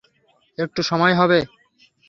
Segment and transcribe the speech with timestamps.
[0.57, 1.39] একটু সময় হবে?